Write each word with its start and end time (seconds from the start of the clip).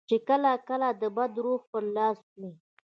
چې 0.09 0.15
کله 0.29 0.51
کله 0.67 0.87
د 1.01 1.03
بد 1.15 1.31
روح 1.45 1.61
پر 1.71 1.83
لاس 1.95 2.19
وي. 2.39 2.51